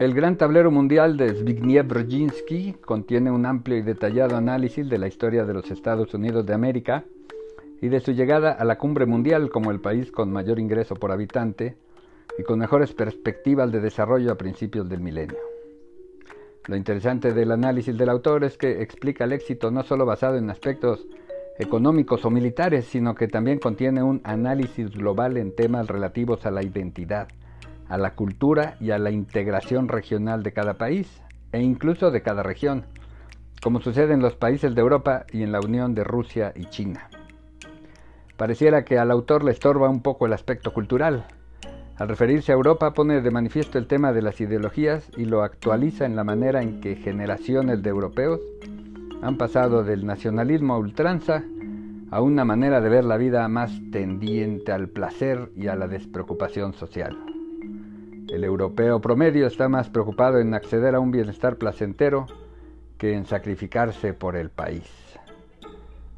[0.00, 5.06] El Gran Tablero Mundial de Zbigniew Brzezinski contiene un amplio y detallado análisis de la
[5.06, 7.04] historia de los Estados Unidos de América
[7.80, 11.12] y de su llegada a la cumbre mundial como el país con mayor ingreso por
[11.12, 11.76] habitante
[12.36, 15.38] y con mejores perspectivas de desarrollo a principios del milenio.
[16.66, 20.50] Lo interesante del análisis del autor es que explica el éxito no solo basado en
[20.50, 21.06] aspectos
[21.56, 26.64] económicos o militares, sino que también contiene un análisis global en temas relativos a la
[26.64, 27.28] identidad,
[27.88, 32.42] a la cultura y a la integración regional de cada país e incluso de cada
[32.42, 32.84] región,
[33.62, 37.08] como sucede en los países de Europa y en la Unión de Rusia y China.
[38.36, 41.26] Pareciera que al autor le estorba un poco el aspecto cultural.
[41.96, 46.04] Al referirse a Europa pone de manifiesto el tema de las ideologías y lo actualiza
[46.04, 48.40] en la manera en que generaciones de europeos
[49.22, 51.44] han pasado del nacionalismo a ultranza
[52.10, 56.74] a una manera de ver la vida más tendiente al placer y a la despreocupación
[56.74, 57.33] social.
[58.28, 62.26] El europeo promedio está más preocupado en acceder a un bienestar placentero
[62.96, 64.90] que en sacrificarse por el país.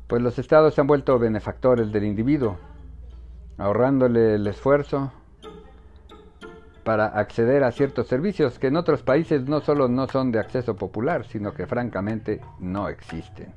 [0.06, 2.58] Pues los estados se han vuelto benefactores del individuo,
[3.58, 5.12] ahorrándole el esfuerzo
[6.84, 10.76] para acceder a ciertos servicios que en otros países no solo no son de acceso
[10.76, 13.52] popular, sino que francamente no existen.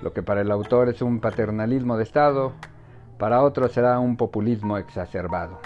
[0.00, 2.52] Lo que para el autor es un paternalismo de Estado,
[3.18, 5.60] para otros será un populismo exacerbado.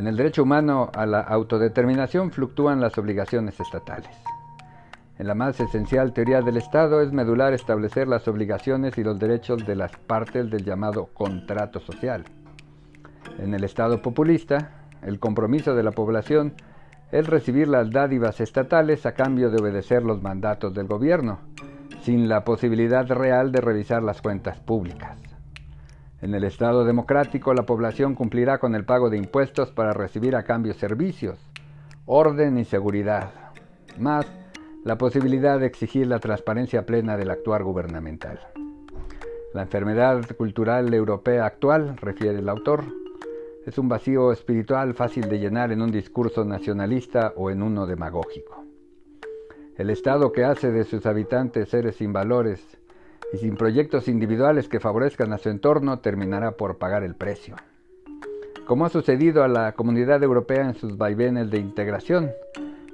[0.00, 4.08] En el derecho humano a la autodeterminación fluctúan las obligaciones estatales.
[5.18, 9.66] En la más esencial teoría del Estado es medular establecer las obligaciones y los derechos
[9.66, 12.24] de las partes del llamado contrato social.
[13.38, 14.70] En el Estado populista,
[15.02, 16.54] el compromiso de la población
[17.12, 21.40] es recibir las dádivas estatales a cambio de obedecer los mandatos del gobierno,
[22.00, 25.29] sin la posibilidad real de revisar las cuentas públicas.
[26.22, 30.42] En el Estado democrático, la población cumplirá con el pago de impuestos para recibir a
[30.42, 31.38] cambio servicios,
[32.04, 33.30] orden y seguridad,
[33.98, 34.26] más
[34.84, 38.38] la posibilidad de exigir la transparencia plena del actuar gubernamental.
[39.54, 42.84] La enfermedad cultural europea actual, refiere el autor,
[43.66, 48.64] es un vacío espiritual fácil de llenar en un discurso nacionalista o en uno demagógico.
[49.76, 52.78] El Estado que hace de sus habitantes seres sin valores,
[53.32, 57.56] y sin proyectos individuales que favorezcan a su entorno terminará por pagar el precio.
[58.66, 62.30] Como ha sucedido a la comunidad europea en sus vaivenes de integración,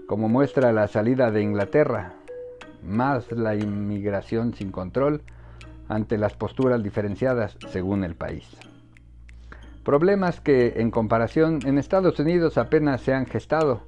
[0.07, 2.15] como muestra la salida de Inglaterra,
[2.83, 5.23] más la inmigración sin control
[5.89, 8.57] ante las posturas diferenciadas según el país.
[9.85, 13.83] Problemas que en comparación en Estados Unidos apenas se han gestado,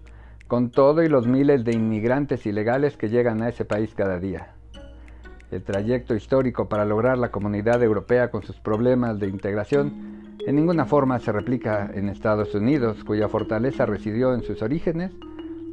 [0.46, 4.54] con todo y los miles de inmigrantes ilegales que llegan a ese país cada día.
[5.50, 10.84] El trayecto histórico para lograr la comunidad europea con sus problemas de integración en ninguna
[10.84, 15.12] forma se replica en Estados Unidos, cuya fortaleza residió en sus orígenes,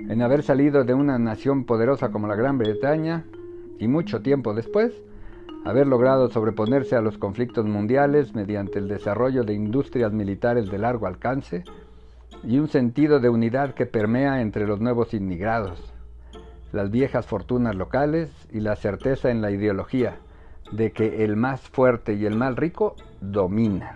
[0.09, 3.25] en haber salido de una nación poderosa como la Gran Bretaña
[3.79, 4.93] y mucho tiempo después,
[5.65, 11.07] haber logrado sobreponerse a los conflictos mundiales mediante el desarrollo de industrias militares de largo
[11.07, 11.63] alcance
[12.43, 15.94] y un sentido de unidad que permea entre los nuevos inmigrados
[16.75, 20.17] las viejas fortunas locales y la certeza en la ideología
[20.71, 23.95] de que el más fuerte y el más rico dominan.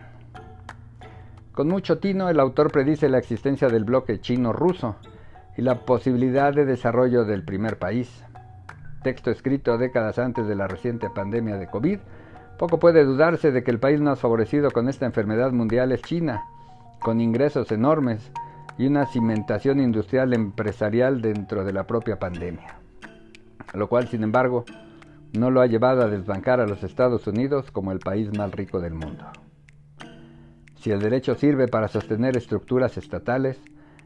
[1.52, 4.96] Con mucho tino, el autor predice la existencia del bloque chino-ruso
[5.58, 8.24] y la posibilidad de desarrollo del primer país.
[9.04, 12.00] Texto escrito décadas antes de la reciente pandemia de COVID,
[12.58, 16.44] poco puede dudarse de que el país más favorecido con esta enfermedad mundial es China,
[17.02, 18.32] con ingresos enormes,
[18.80, 22.80] y una cimentación industrial empresarial dentro de la propia pandemia,
[23.74, 24.64] lo cual sin embargo
[25.38, 28.80] no lo ha llevado a desbancar a los Estados Unidos como el país más rico
[28.80, 29.26] del mundo.
[30.76, 33.60] Si el derecho sirve para sostener estructuras estatales,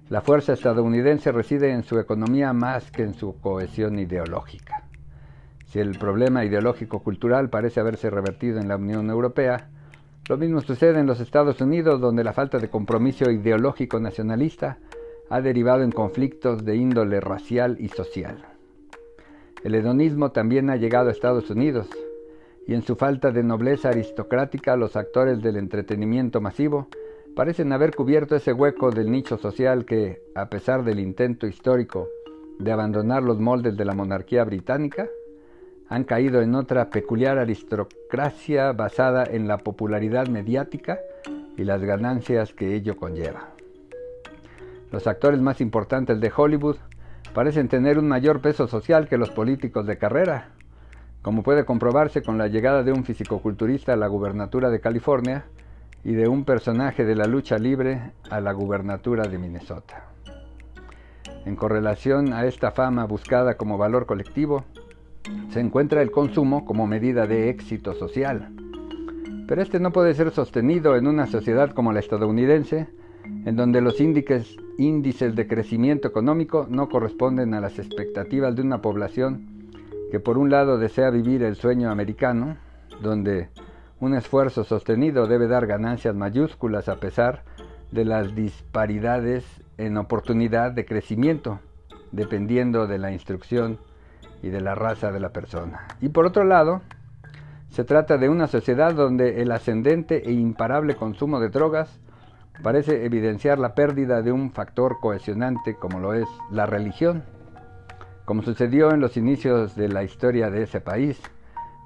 [0.09, 4.87] la fuerza estadounidense reside en su economía más que en su cohesión ideológica.
[5.67, 9.69] Si el problema ideológico-cultural parece haberse revertido en la Unión Europea,
[10.29, 14.77] lo mismo sucede en los Estados Unidos, donde la falta de compromiso ideológico nacionalista
[15.29, 18.37] ha derivado en conflictos de índole racial y social.
[19.63, 21.89] El hedonismo también ha llegado a Estados Unidos,
[22.65, 26.87] y en su falta de nobleza aristocrática los actores del entretenimiento masivo
[27.35, 32.07] parecen haber cubierto ese hueco del nicho social que, a pesar del intento histórico
[32.59, 35.09] de abandonar los moldes de la monarquía británica,
[35.93, 40.97] han caído en otra peculiar aristocracia basada en la popularidad mediática
[41.55, 43.49] y las ganancias que ello conlleva.
[44.91, 46.77] Los actores más importantes de Hollywood
[47.35, 50.49] parecen tener un mayor peso social que los políticos de carrera,
[51.21, 55.45] como puede comprobarse con la llegada de un fisicoculturista a la gubernatura de California
[56.03, 60.05] y de un personaje de la lucha libre a la gubernatura de Minnesota.
[61.45, 64.65] En correlación a esta fama buscada como valor colectivo,
[65.49, 68.49] se encuentra el consumo como medida de éxito social.
[69.47, 72.87] Pero este no puede ser sostenido en una sociedad como la estadounidense,
[73.45, 78.81] en donde los índices, índices de crecimiento económico no corresponden a las expectativas de una
[78.81, 79.47] población
[80.11, 82.57] que por un lado desea vivir el sueño americano,
[83.01, 83.49] donde
[83.99, 87.43] un esfuerzo sostenido debe dar ganancias mayúsculas a pesar
[87.91, 89.45] de las disparidades
[89.77, 91.59] en oportunidad de crecimiento,
[92.11, 93.79] dependiendo de la instrucción
[94.43, 95.87] y de la raza de la persona.
[96.01, 96.81] Y por otro lado,
[97.69, 101.99] se trata de una sociedad donde el ascendente e imparable consumo de drogas
[102.61, 107.23] parece evidenciar la pérdida de un factor cohesionante como lo es la religión,
[108.25, 111.19] como sucedió en los inicios de la historia de ese país,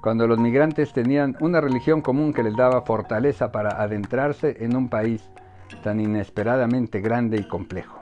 [0.02, 4.88] cuando los migrantes tenían una religión común que les daba fortaleza para adentrarse en un
[4.88, 5.28] país
[5.82, 7.98] tan inesperadamente grande y complejo.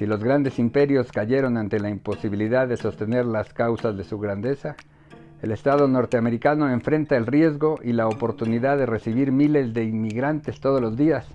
[0.00, 4.74] Si los grandes imperios cayeron ante la imposibilidad de sostener las causas de su grandeza,
[5.42, 10.80] el Estado norteamericano enfrenta el riesgo y la oportunidad de recibir miles de inmigrantes todos
[10.80, 11.26] los días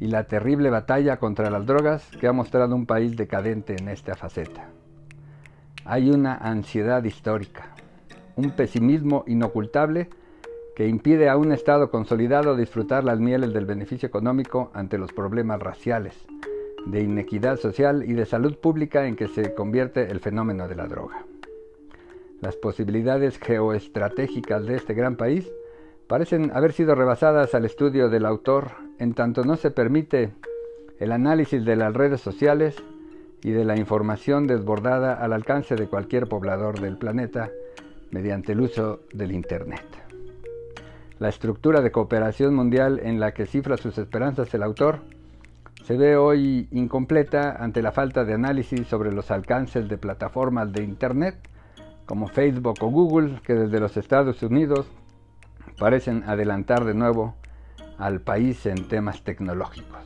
[0.00, 4.14] y la terrible batalla contra las drogas que ha mostrado un país decadente en esta
[4.14, 4.70] faceta.
[5.84, 7.74] Hay una ansiedad histórica,
[8.36, 10.08] un pesimismo inocultable
[10.74, 15.60] que impide a un Estado consolidado disfrutar las mieles del beneficio económico ante los problemas
[15.60, 16.16] raciales,
[16.86, 20.86] de inequidad social y de salud pública en que se convierte el fenómeno de la
[20.86, 21.24] droga.
[22.40, 25.50] Las posibilidades geoestratégicas de este gran país
[26.06, 30.32] parecen haber sido rebasadas al estudio del autor en tanto no se permite
[30.98, 32.76] el análisis de las redes sociales
[33.42, 37.50] y de la información desbordada al alcance de cualquier poblador del planeta
[38.10, 39.84] mediante el uso del Internet.
[41.18, 45.00] La estructura de cooperación mundial en la que cifra sus esperanzas el autor
[45.88, 50.84] se ve hoy incompleta ante la falta de análisis sobre los alcances de plataformas de
[50.84, 51.36] Internet
[52.04, 54.86] como Facebook o Google, que desde los Estados Unidos
[55.78, 57.36] parecen adelantar de nuevo
[57.96, 60.02] al país en temas tecnológicos.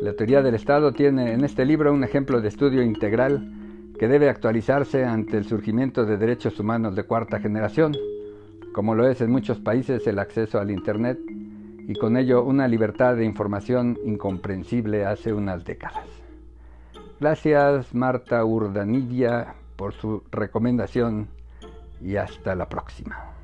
[0.00, 3.52] La teoría del Estado tiene en este libro un ejemplo de estudio integral
[3.98, 7.94] que debe actualizarse ante el surgimiento de derechos humanos de cuarta generación,
[8.72, 11.18] como lo es en muchos países el acceso al Internet
[11.90, 16.06] y con ello una libertad de información incomprensible hace unas décadas.
[17.18, 21.26] Gracias Marta Urdanibia por su recomendación
[22.00, 23.39] y hasta la próxima.